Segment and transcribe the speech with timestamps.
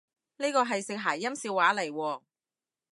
[0.37, 2.21] 呢個係食諧音笑話嚟喎？